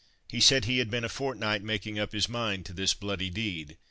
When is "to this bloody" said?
2.65-3.29